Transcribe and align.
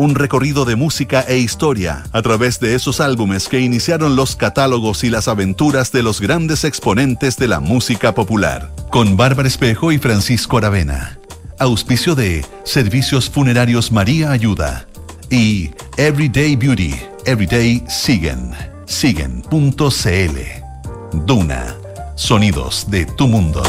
un 0.00 0.14
recorrido 0.14 0.64
de 0.64 0.76
música 0.76 1.26
e 1.28 1.36
historia 1.36 2.04
a 2.12 2.22
través 2.22 2.58
de 2.58 2.74
esos 2.74 3.02
álbumes 3.02 3.48
que 3.50 3.60
iniciaron 3.60 4.16
los 4.16 4.34
catálogos 4.34 5.04
y 5.04 5.10
las 5.10 5.28
aventuras 5.28 5.92
de 5.92 6.02
los 6.02 6.22
grandes 6.22 6.64
exponentes 6.64 7.36
de 7.36 7.48
la 7.48 7.60
música 7.60 8.14
popular, 8.14 8.72
con 8.88 9.18
Bárbara 9.18 9.46
Espejo 9.46 9.92
y 9.92 9.98
Francisco 9.98 10.56
Aravena. 10.56 11.18
Auspicio 11.58 12.14
de 12.14 12.46
Servicios 12.64 13.28
Funerarios 13.28 13.92
María 13.92 14.30
Ayuda 14.30 14.86
y 15.28 15.68
Everyday 15.98 16.56
Beauty, 16.56 16.94
Everyday 17.26 17.84
Siguen, 17.86 18.52
siguen.cl. 18.86 20.38
Duna, 21.26 21.76
sonidos 22.16 22.90
de 22.90 23.04
tu 23.04 23.28
mundo. 23.28 23.62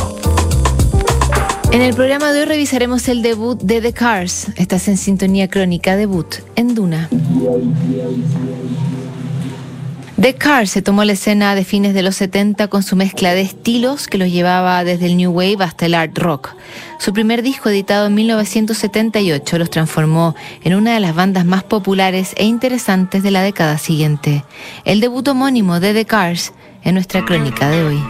En 1.72 1.82
el 1.82 1.96
programa 1.96 2.34
de 2.34 2.42
hoy 2.42 2.46
revisaremos 2.46 3.08
el 3.08 3.22
debut 3.22 3.58
de 3.62 3.80
The 3.80 3.94
Cars. 3.94 4.50
Estás 4.58 4.90
en 4.90 4.98
sintonía 4.98 5.48
crónica 5.48 5.96
debut 5.96 6.36
en 6.58 6.76
Duna. 6.76 7.10
The 10.20 10.36
Cars 10.36 10.72
se 10.72 10.82
tomó 10.82 11.06
la 11.06 11.14
escena 11.14 11.56
de 11.56 11.64
fines 11.64 11.94
de 11.94 12.04
los 12.04 12.18
70 12.18 12.68
con 12.68 12.84
su 12.84 12.98
mezcla 12.98 13.34
de 13.34 13.42
estilos 13.42 14.08
que 14.08 14.18
los 14.18 14.30
llevaba 14.30 14.84
desde 14.84 15.06
el 15.06 15.16
New 15.16 15.32
Wave 15.32 15.64
hasta 15.64 15.86
el 15.86 15.94
art 15.94 16.18
rock. 16.18 16.56
Su 17.00 17.14
primer 17.14 17.42
disco 17.42 17.70
editado 17.70 18.08
en 18.08 18.16
1978 18.16 19.58
los 19.58 19.70
transformó 19.70 20.36
en 20.66 20.76
una 20.76 20.94
de 20.94 21.00
las 21.00 21.16
bandas 21.16 21.46
más 21.46 21.64
populares 21.64 22.34
e 22.36 22.44
interesantes 22.44 23.24
de 23.24 23.32
la 23.32 23.44
década 23.44 23.78
siguiente. 23.78 24.44
El 24.84 25.00
debut 25.00 25.26
homónimo 25.30 25.80
de 25.80 25.94
The 25.94 26.04
Cars 26.04 26.52
en 26.84 26.96
nuestra 26.96 27.24
crónica 27.24 27.70
de 27.70 27.84
hoy. 27.84 28.04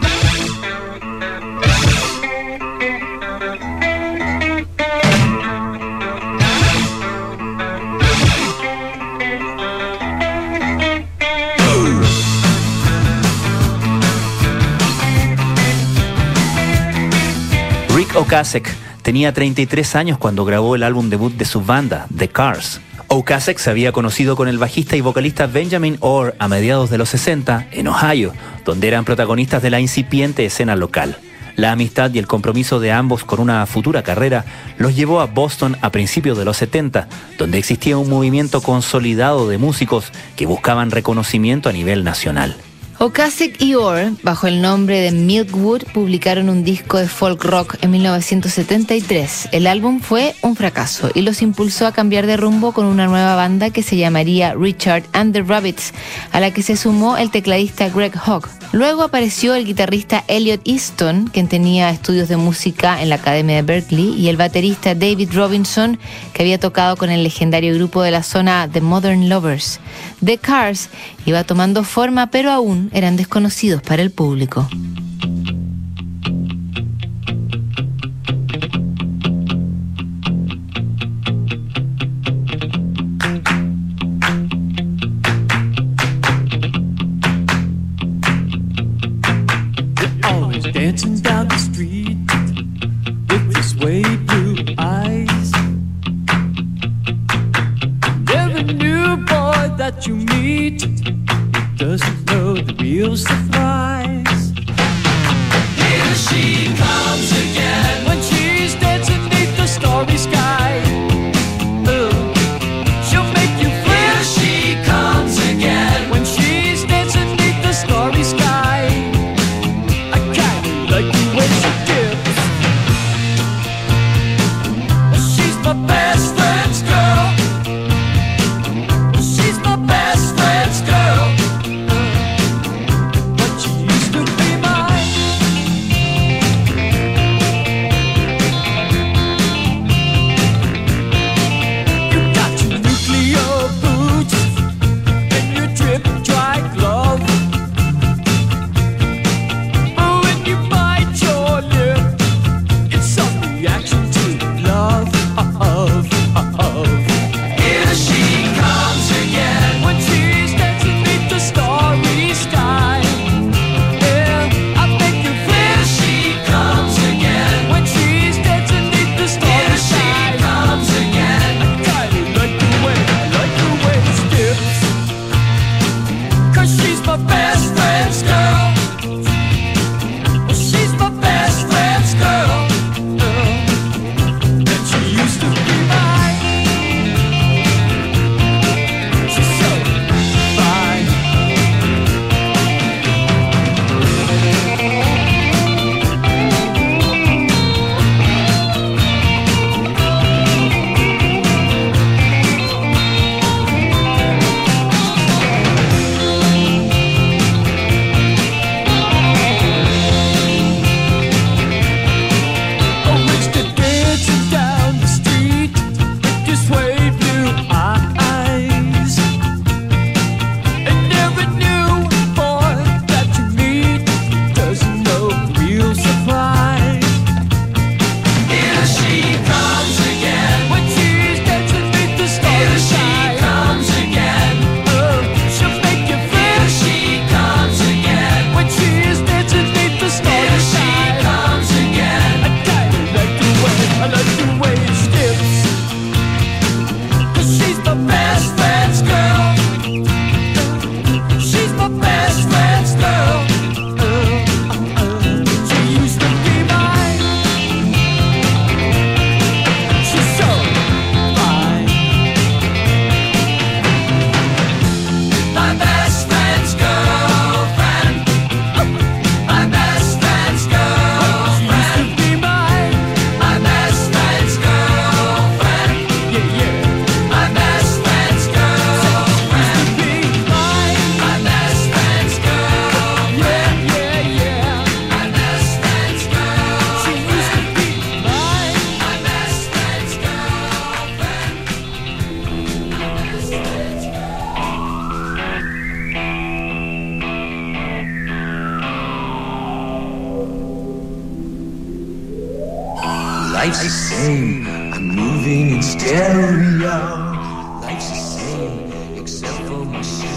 Ocasek 18.14 18.68
tenía 19.00 19.32
33 19.32 19.96
años 19.96 20.18
cuando 20.18 20.44
grabó 20.44 20.74
el 20.74 20.82
álbum 20.82 21.08
debut 21.08 21.32
de 21.32 21.46
su 21.46 21.62
banda, 21.62 22.06
The 22.14 22.28
Cars. 22.28 22.82
Ocasek 23.08 23.58
se 23.58 23.70
había 23.70 23.92
conocido 23.92 24.36
con 24.36 24.48
el 24.48 24.58
bajista 24.58 24.96
y 24.96 25.00
vocalista 25.00 25.46
Benjamin 25.46 25.96
Orr 26.00 26.34
a 26.38 26.46
mediados 26.46 26.90
de 26.90 26.98
los 26.98 27.08
60 27.08 27.68
en 27.72 27.88
Ohio, 27.88 28.34
donde 28.66 28.88
eran 28.88 29.06
protagonistas 29.06 29.62
de 29.62 29.70
la 29.70 29.80
incipiente 29.80 30.44
escena 30.44 30.76
local. 30.76 31.16
La 31.56 31.72
amistad 31.72 32.12
y 32.12 32.18
el 32.18 32.26
compromiso 32.26 32.80
de 32.80 32.92
ambos 32.92 33.24
con 33.24 33.40
una 33.40 33.64
futura 33.64 34.02
carrera 34.02 34.44
los 34.76 34.94
llevó 34.94 35.22
a 35.22 35.26
Boston 35.26 35.78
a 35.80 35.90
principios 35.90 36.36
de 36.36 36.44
los 36.44 36.58
70, 36.58 37.08
donde 37.38 37.58
existía 37.58 37.96
un 37.96 38.10
movimiento 38.10 38.60
consolidado 38.60 39.48
de 39.48 39.56
músicos 39.56 40.12
que 40.36 40.44
buscaban 40.44 40.90
reconocimiento 40.90 41.70
a 41.70 41.72
nivel 41.72 42.04
nacional. 42.04 42.56
Ocasek 43.04 43.60
y 43.60 43.74
Orr, 43.74 44.12
bajo 44.22 44.46
el 44.46 44.62
nombre 44.62 45.00
de 45.00 45.10
Milkwood, 45.10 45.82
publicaron 45.92 46.48
un 46.48 46.62
disco 46.62 46.98
de 46.98 47.08
folk 47.08 47.42
rock 47.42 47.74
en 47.80 47.90
1973. 47.90 49.48
El 49.50 49.66
álbum 49.66 49.98
fue 49.98 50.36
un 50.40 50.54
fracaso 50.54 51.10
y 51.12 51.22
los 51.22 51.42
impulsó 51.42 51.88
a 51.88 51.92
cambiar 51.92 52.28
de 52.28 52.36
rumbo 52.36 52.70
con 52.70 52.86
una 52.86 53.08
nueva 53.08 53.34
banda 53.34 53.70
que 53.70 53.82
se 53.82 53.96
llamaría 53.96 54.54
Richard 54.54 55.02
and 55.14 55.32
the 55.32 55.42
Rabbits, 55.42 55.92
a 56.30 56.38
la 56.38 56.52
que 56.52 56.62
se 56.62 56.76
sumó 56.76 57.16
el 57.16 57.32
tecladista 57.32 57.88
Greg 57.88 58.12
Hogg. 58.24 58.48
Luego 58.70 59.02
apareció 59.02 59.54
el 59.54 59.66
guitarrista 59.66 60.24
Elliot 60.28 60.66
Easton, 60.66 61.26
quien 61.26 61.46
tenía 61.46 61.90
estudios 61.90 62.28
de 62.28 62.38
música 62.38 63.02
en 63.02 63.10
la 63.10 63.16
Academia 63.16 63.56
de 63.56 63.62
Berkeley, 63.62 64.14
y 64.14 64.28
el 64.28 64.38
baterista 64.38 64.94
David 64.94 65.30
Robinson, 65.34 65.98
que 66.32 66.42
había 66.42 66.58
tocado 66.58 66.96
con 66.96 67.10
el 67.10 67.22
legendario 67.22 67.74
grupo 67.74 68.00
de 68.00 68.12
la 68.12 68.22
zona 68.22 68.70
The 68.72 68.80
Modern 68.80 69.28
Lovers. 69.28 69.78
The 70.24 70.38
Cars 70.38 70.88
iba 71.26 71.44
tomando 71.44 71.84
forma, 71.84 72.30
pero 72.30 72.50
aún 72.50 72.90
eran 72.92 73.16
desconocidos 73.16 73.82
para 73.82 74.02
el 74.02 74.10
público. 74.10 74.68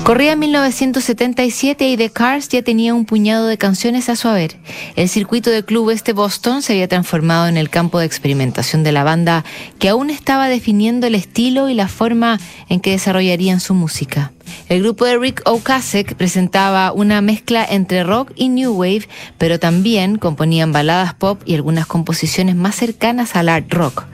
Corría 0.06 0.36
1977 0.36 1.90
y 1.90 1.98
The 1.98 2.12
Cars 2.12 2.48
ya 2.50 2.62
tenía 2.62 2.94
un 2.94 3.06
puñado 3.06 3.48
de 3.48 3.58
canciones 3.58 4.08
a 4.08 4.16
su 4.16 4.28
haber. 4.28 4.56
El 4.96 5.10
circuito 5.10 5.50
de 5.50 5.66
clubes 5.66 6.04
de 6.04 6.14
Boston 6.14 6.62
se 6.62 6.74
había 6.74 6.88
transformado 6.88 7.48
en 7.48 7.58
el 7.58 7.72
campo 7.72 7.98
de 7.98 8.06
experimentación 8.06 8.84
de 8.84 8.92
la 8.92 9.04
banda, 9.04 9.44
que 9.80 9.90
aún 9.90 10.12
estaba 10.12 10.48
definiendo 10.48 11.08
el 11.08 11.16
estilo 11.16 11.70
y 11.70 11.74
la 11.74 11.88
forma 11.88 12.40
en 12.70 12.82
que 12.82 12.92
desarrollarían 12.92 13.60
su 13.60 13.74
música. 13.74 14.32
El 14.70 14.84
grupo 14.84 15.06
de 15.06 15.18
Rick 15.18 15.42
Ocasek 15.44 16.14
presentaba 16.14 16.92
una 16.92 17.22
mezcla 17.22 17.66
entre 17.68 18.04
rock 18.04 18.32
y 18.36 18.50
new 18.50 18.74
wave, 18.74 19.10
pero 19.40 19.58
también 19.58 20.20
componían 20.20 20.72
baladas 20.72 21.16
pop 21.16 21.42
y 21.46 21.56
algunas 21.56 21.88
composiciones 21.88 22.56
más 22.56 22.76
cercanas 22.76 23.36
al 23.36 23.50
art 23.50 23.74
rock. 23.74 24.06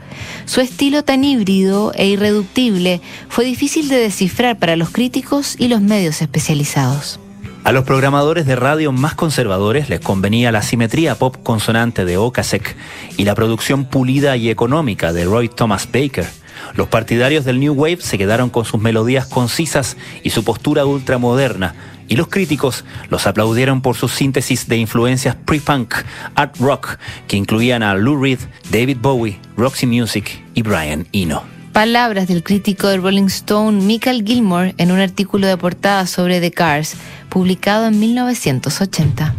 Su 0.46 0.62
estilo 0.62 1.04
tan 1.04 1.24
híbrido 1.24 1.92
e 1.96 2.08
irreductible 2.08 3.02
fue 3.30 3.46
difícil 3.46 3.90
de 3.90 3.98
descifrar 3.98 4.58
para 4.60 4.76
los 4.76 4.90
críticos 4.90 5.56
y 5.58 5.68
los 5.68 5.82
medios 5.82 6.22
especializados. 6.22 7.20
A 7.64 7.72
los 7.72 7.84
programadores 7.84 8.48
de 8.48 8.56
radio 8.56 8.92
más 8.92 9.14
conservadores 9.14 9.88
les 9.88 10.00
convenía 10.00 10.52
la 10.52 10.64
simetría 10.64 11.14
pop 11.14 11.38
consonante 11.44 12.06
de 12.06 12.18
Ocasek 12.18 12.76
y 13.18 13.24
la 13.24 13.36
producción 13.36 13.86
pulida 13.86 14.36
y 14.36 14.50
económica 14.50 15.14
de 15.14 15.26
Roy 15.26 15.48
Thomas 15.48 15.88
Baker. 15.92 16.26
Los 16.74 16.88
partidarios 16.88 17.46
del 17.46 17.60
New 17.60 17.74
Wave 17.74 18.02
se 18.02 18.18
quedaron 18.18 18.50
con 18.50 18.66
sus 18.66 18.82
melodías 18.82 19.28
concisas 19.28 19.96
y 20.24 20.32
su 20.32 20.44
postura 20.44 20.86
ultramoderna, 20.86 21.76
y 22.12 22.18
los 22.18 22.28
críticos 22.28 22.84
los 23.10 23.26
aplaudieron 23.26 23.82
por 23.82 23.96
su 23.96 24.10
síntesis 24.10 24.68
de 24.68 24.76
influencias 24.76 25.34
pre-punk, 25.34 25.96
art 26.36 26.58
rock, 26.60 26.98
que 27.30 27.38
incluían 27.38 27.84
a 27.84 27.96
Lou 27.96 28.22
Reed, 28.22 28.40
David 28.70 28.98
Bowie, 29.02 29.40
Roxy 29.56 29.88
Music 29.88 30.44
y 30.54 30.62
Brian 30.62 31.08
Eno. 31.14 31.42
Palabras 31.72 32.28
del 32.28 32.44
crítico 32.44 32.90
de 32.90 32.98
Rolling 32.98 33.28
Stone 33.28 33.86
Michael 33.86 34.26
Gilmore 34.26 34.76
en 34.78 34.92
un 34.92 35.00
artículo 35.00 35.48
de 35.48 35.56
portada 35.56 36.06
sobre 36.06 36.42
The 36.42 36.52
Cars, 36.52 36.96
publicado 37.30 37.88
en 37.88 37.98
1980. 37.98 39.34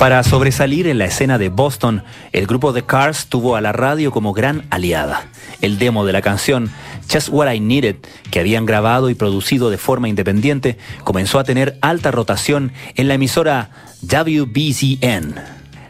Para 0.00 0.22
sobresalir 0.22 0.86
en 0.86 0.96
la 0.96 1.04
escena 1.04 1.36
de 1.36 1.50
Boston, 1.50 2.04
el 2.32 2.46
grupo 2.46 2.72
The 2.72 2.84
Cars 2.84 3.26
tuvo 3.26 3.54
a 3.54 3.60
la 3.60 3.72
radio 3.72 4.10
como 4.10 4.32
gran 4.32 4.64
aliada. 4.70 5.26
El 5.60 5.78
demo 5.78 6.06
de 6.06 6.14
la 6.14 6.22
canción 6.22 6.70
Just 7.12 7.28
What 7.28 7.52
I 7.52 7.60
Needed, 7.60 7.96
que 8.30 8.40
habían 8.40 8.64
grabado 8.64 9.10
y 9.10 9.14
producido 9.14 9.68
de 9.68 9.76
forma 9.76 10.08
independiente, 10.08 10.78
comenzó 11.04 11.38
a 11.38 11.44
tener 11.44 11.76
alta 11.82 12.10
rotación 12.12 12.72
en 12.94 13.08
la 13.08 13.14
emisora 13.14 13.72
WBZN. 14.00 15.34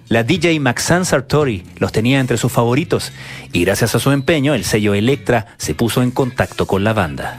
La 0.08 0.24
DJ 0.24 0.58
Maxine 0.58 1.04
Sartori 1.04 1.62
los 1.78 1.92
tenía 1.92 2.18
entre 2.18 2.36
sus 2.36 2.50
favoritos 2.50 3.12
y 3.52 3.64
gracias 3.64 3.94
a 3.94 4.00
su 4.00 4.10
empeño 4.10 4.54
el 4.54 4.64
sello 4.64 4.92
Electra 4.92 5.54
se 5.56 5.76
puso 5.76 6.02
en 6.02 6.10
contacto 6.10 6.66
con 6.66 6.82
la 6.82 6.94
banda. 6.94 7.38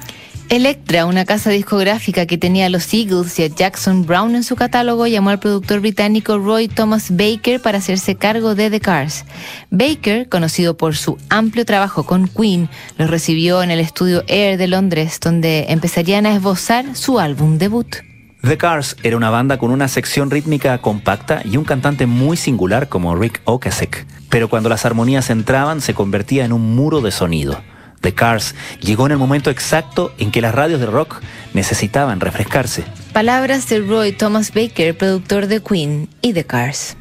Electra, 0.51 1.05
una 1.05 1.23
casa 1.23 1.49
discográfica 1.49 2.25
que 2.25 2.37
tenía 2.37 2.65
a 2.65 2.69
los 2.69 2.93
Eagles 2.93 3.39
y 3.39 3.43
a 3.43 3.47
Jackson 3.47 4.05
Brown 4.05 4.35
en 4.35 4.43
su 4.43 4.57
catálogo, 4.57 5.07
llamó 5.07 5.29
al 5.29 5.39
productor 5.39 5.79
británico 5.79 6.37
Roy 6.39 6.67
Thomas 6.67 7.09
Baker 7.09 7.61
para 7.61 7.77
hacerse 7.77 8.15
cargo 8.15 8.53
de 8.53 8.69
The 8.69 8.81
Cars. 8.81 9.23
Baker, 9.69 10.27
conocido 10.27 10.75
por 10.75 10.97
su 10.97 11.17
amplio 11.29 11.63
trabajo 11.63 12.05
con 12.05 12.27
Queen, 12.27 12.67
los 12.97 13.09
recibió 13.09 13.63
en 13.63 13.71
el 13.71 13.79
estudio 13.79 14.25
Air 14.27 14.57
de 14.57 14.67
Londres, 14.67 15.21
donde 15.21 15.67
empezarían 15.69 16.25
a 16.25 16.35
esbozar 16.35 16.97
su 16.97 17.17
álbum 17.17 17.57
debut. 17.57 17.95
The 18.41 18.57
Cars 18.57 18.97
era 19.03 19.15
una 19.15 19.29
banda 19.29 19.57
con 19.57 19.71
una 19.71 19.87
sección 19.87 20.29
rítmica 20.29 20.77
compacta 20.79 21.43
y 21.45 21.55
un 21.55 21.63
cantante 21.63 22.07
muy 22.07 22.35
singular 22.35 22.89
como 22.89 23.15
Rick 23.15 23.39
Ocasek, 23.45 24.05
pero 24.27 24.49
cuando 24.49 24.67
las 24.67 24.85
armonías 24.85 25.29
entraban 25.29 25.79
se 25.79 25.93
convertía 25.93 26.43
en 26.43 26.51
un 26.51 26.75
muro 26.75 26.99
de 26.99 27.11
sonido. 27.11 27.61
The 28.01 28.13
Cars 28.13 28.55
llegó 28.81 29.05
en 29.05 29.13
el 29.13 29.17
momento 29.17 29.49
exacto 29.49 30.13
en 30.17 30.31
que 30.31 30.41
las 30.41 30.53
radios 30.53 30.79
de 30.79 30.87
rock 30.87 31.21
necesitaban 31.53 32.19
refrescarse. 32.19 32.83
Palabras 33.13 33.69
de 33.69 33.79
Roy 33.79 34.11
Thomas 34.11 34.53
Baker, 34.53 34.97
productor 34.97 35.47
de 35.47 35.61
Queen 35.61 36.09
y 36.21 36.33
The 36.33 36.45
Cars. 36.45 36.97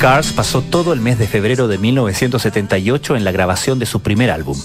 Cars 0.00 0.32
pasó 0.32 0.62
todo 0.62 0.94
el 0.94 1.00
mes 1.00 1.18
de 1.18 1.28
febrero 1.28 1.68
de 1.68 1.76
1978 1.76 3.16
en 3.16 3.24
la 3.24 3.32
grabación 3.32 3.78
de 3.78 3.84
su 3.84 4.00
primer 4.00 4.30
álbum. 4.30 4.58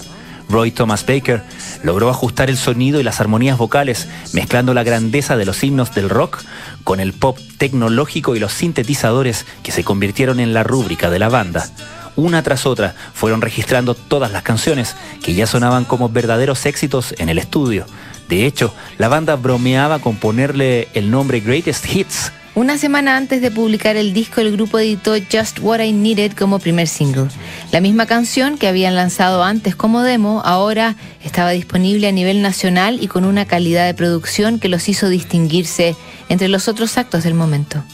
Roy 0.48 0.70
Thomas 0.70 1.04
Baker 1.04 1.42
logró 1.82 2.08
ajustar 2.08 2.48
el 2.48 2.56
sonido 2.56 3.00
y 3.00 3.02
las 3.02 3.20
armonías 3.20 3.58
vocales, 3.58 4.08
mezclando 4.32 4.72
la 4.72 4.82
grandeza 4.82 5.36
de 5.36 5.44
los 5.44 5.62
himnos 5.62 5.94
del 5.94 6.08
rock 6.08 6.42
con 6.84 7.00
el 7.00 7.12
pop 7.12 7.38
tecnológico 7.58 8.34
y 8.34 8.38
los 8.38 8.54
sintetizadores 8.54 9.44
que 9.62 9.72
se 9.72 9.84
convirtieron 9.84 10.40
en 10.40 10.54
la 10.54 10.62
rúbrica 10.62 11.10
de 11.10 11.18
la 11.18 11.28
banda. 11.28 11.68
Una 12.16 12.42
tras 12.42 12.64
otra 12.64 12.94
fueron 13.12 13.42
registrando 13.42 13.94
todas 13.94 14.32
las 14.32 14.42
canciones 14.42 14.96
que 15.22 15.34
ya 15.34 15.46
sonaban 15.46 15.84
como 15.84 16.08
verdaderos 16.08 16.64
éxitos 16.64 17.14
en 17.18 17.28
el 17.28 17.36
estudio. 17.36 17.84
De 18.30 18.46
hecho, 18.46 18.72
la 18.96 19.08
banda 19.08 19.36
bromeaba 19.36 19.98
con 19.98 20.16
ponerle 20.16 20.88
el 20.94 21.10
nombre 21.10 21.40
Greatest 21.40 21.84
Hits 21.94 22.32
una 22.56 22.78
semana 22.78 23.18
antes 23.18 23.42
de 23.42 23.50
publicar 23.50 23.96
el 23.96 24.14
disco, 24.14 24.40
el 24.40 24.50
grupo 24.50 24.78
editó 24.78 25.14
Just 25.30 25.58
What 25.60 25.80
I 25.80 25.92
Needed 25.92 26.32
como 26.32 26.58
primer 26.58 26.88
single. 26.88 27.28
La 27.70 27.82
misma 27.82 28.06
canción 28.06 28.56
que 28.56 28.66
habían 28.66 28.94
lanzado 28.94 29.44
antes 29.44 29.76
como 29.76 30.02
demo, 30.02 30.40
ahora 30.42 30.96
estaba 31.22 31.50
disponible 31.50 32.08
a 32.08 32.12
nivel 32.12 32.40
nacional 32.40 32.98
y 33.02 33.08
con 33.08 33.26
una 33.26 33.44
calidad 33.44 33.84
de 33.84 33.92
producción 33.92 34.58
que 34.58 34.70
los 34.70 34.88
hizo 34.88 35.10
distinguirse 35.10 35.94
entre 36.30 36.48
los 36.48 36.66
otros 36.66 36.96
actos 36.96 37.24
del 37.24 37.34
momento. 37.34 37.84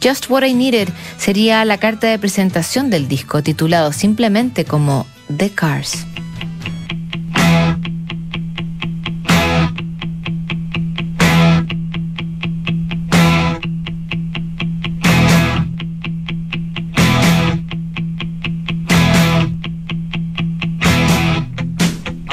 Just 0.00 0.30
What 0.30 0.44
I 0.44 0.54
Needed 0.54 0.88
sería 1.18 1.64
la 1.64 1.78
carta 1.78 2.06
de 2.06 2.18
presentación 2.20 2.90
del 2.90 3.08
disco, 3.08 3.42
titulado 3.42 3.92
simplemente 3.92 4.64
como 4.64 5.04
The 5.36 5.50
Cars. 5.50 6.06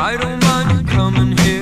I 0.01 0.15
don't 0.15 0.41
mind 0.45 0.71
you 0.71 0.87
coming 0.95 1.37
here. 1.39 1.58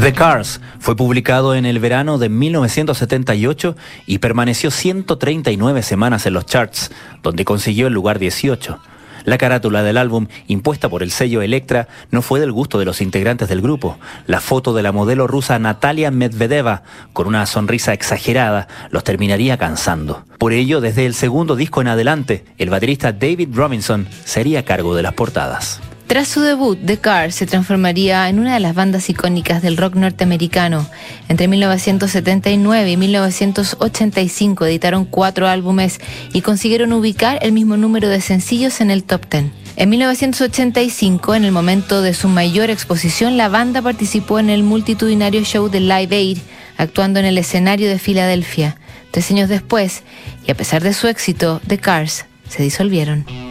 The 0.00 0.14
Cars 0.14 0.62
fue 0.78 0.96
publicado 0.96 1.54
en 1.54 1.66
el 1.66 1.78
verano 1.78 2.16
de 2.16 2.30
1978 2.30 3.76
y 4.06 4.16
permaneció 4.16 4.70
139 4.70 5.82
semanas 5.82 6.24
en 6.24 6.32
los 6.32 6.46
charts, 6.46 6.90
donde 7.22 7.44
consiguió 7.44 7.86
el 7.86 7.92
lugar 7.92 8.18
18. 8.18 8.80
La 9.26 9.36
carátula 9.36 9.82
del 9.82 9.98
álbum, 9.98 10.28
impuesta 10.46 10.88
por 10.88 11.02
el 11.02 11.10
sello 11.10 11.42
Electra, 11.42 11.86
no 12.10 12.22
fue 12.22 12.40
del 12.40 12.50
gusto 12.50 12.78
de 12.78 12.86
los 12.86 13.02
integrantes 13.02 13.50
del 13.50 13.60
grupo. 13.60 13.98
La 14.26 14.40
foto 14.40 14.72
de 14.72 14.82
la 14.82 14.92
modelo 14.92 15.26
rusa 15.26 15.58
Natalia 15.58 16.10
Medvedeva, 16.10 16.82
con 17.12 17.26
una 17.26 17.44
sonrisa 17.44 17.92
exagerada, 17.92 18.68
los 18.90 19.04
terminaría 19.04 19.58
cansando. 19.58 20.24
Por 20.38 20.54
ello, 20.54 20.80
desde 20.80 21.04
el 21.04 21.12
segundo 21.12 21.56
disco 21.56 21.82
en 21.82 21.88
adelante, 21.88 22.46
el 22.56 22.70
baterista 22.70 23.12
David 23.12 23.50
Robinson 23.52 24.08
sería 24.24 24.64
cargo 24.64 24.94
de 24.94 25.02
las 25.02 25.12
portadas. 25.12 25.82
Tras 26.10 26.26
su 26.26 26.40
debut, 26.40 26.76
The 26.84 26.98
Cars 26.98 27.36
se 27.36 27.46
transformaría 27.46 28.28
en 28.28 28.40
una 28.40 28.54
de 28.54 28.58
las 28.58 28.74
bandas 28.74 29.08
icónicas 29.08 29.62
del 29.62 29.76
rock 29.76 29.94
norteamericano. 29.94 30.84
Entre 31.28 31.46
1979 31.46 32.90
y 32.90 32.96
1985 32.96 34.66
editaron 34.66 35.04
cuatro 35.04 35.46
álbumes 35.46 36.00
y 36.32 36.40
consiguieron 36.40 36.92
ubicar 36.94 37.38
el 37.42 37.52
mismo 37.52 37.76
número 37.76 38.08
de 38.08 38.20
sencillos 38.20 38.80
en 38.80 38.90
el 38.90 39.04
top 39.04 39.24
ten. 39.26 39.52
En 39.76 39.88
1985, 39.88 41.36
en 41.36 41.44
el 41.44 41.52
momento 41.52 42.02
de 42.02 42.12
su 42.12 42.26
mayor 42.26 42.70
exposición, 42.70 43.36
la 43.36 43.48
banda 43.48 43.80
participó 43.80 44.40
en 44.40 44.50
el 44.50 44.64
multitudinario 44.64 45.44
show 45.44 45.68
de 45.68 45.78
Live 45.78 46.16
Aid, 46.16 46.38
actuando 46.76 47.20
en 47.20 47.26
el 47.26 47.38
escenario 47.38 47.88
de 47.88 48.00
Filadelfia. 48.00 48.76
Tres 49.12 49.30
años 49.30 49.48
después, 49.48 50.02
y 50.44 50.50
a 50.50 50.56
pesar 50.56 50.82
de 50.82 50.92
su 50.92 51.06
éxito, 51.06 51.60
The 51.68 51.78
Cars 51.78 52.24
se 52.48 52.64
disolvieron. 52.64 53.49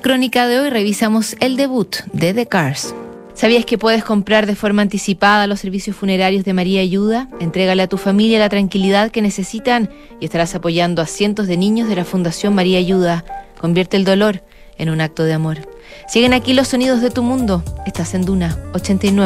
Crónica 0.00 0.48
de 0.48 0.58
hoy 0.58 0.70
revisamos 0.70 1.36
el 1.40 1.56
debut 1.56 1.96
de 2.12 2.32
The 2.32 2.46
Cars. 2.46 2.94
¿Sabías 3.34 3.64
que 3.64 3.78
puedes 3.78 4.04
comprar 4.04 4.46
de 4.46 4.54
forma 4.54 4.82
anticipada 4.82 5.46
los 5.46 5.60
servicios 5.60 5.96
funerarios 5.96 6.44
de 6.44 6.52
María 6.52 6.80
Ayuda? 6.80 7.28
Entrégale 7.40 7.82
a 7.82 7.88
tu 7.88 7.96
familia 7.96 8.38
la 8.38 8.48
tranquilidad 8.48 9.10
que 9.10 9.22
necesitan 9.22 9.90
y 10.18 10.24
estarás 10.24 10.54
apoyando 10.54 11.00
a 11.02 11.06
cientos 11.06 11.46
de 11.46 11.56
niños 11.56 11.88
de 11.88 11.96
la 11.96 12.04
Fundación 12.04 12.54
María 12.54 12.78
Ayuda. 12.78 13.24
Convierte 13.60 13.96
el 13.96 14.04
dolor 14.04 14.42
en 14.78 14.90
un 14.90 15.00
acto 15.00 15.24
de 15.24 15.34
amor. 15.34 15.58
Siguen 16.08 16.34
aquí 16.34 16.54
los 16.54 16.68
sonidos 16.68 17.00
de 17.02 17.10
tu 17.10 17.22
mundo. 17.22 17.62
Estás 17.86 18.14
en 18.14 18.24
Duna 18.24 18.58
89. 18.74 19.18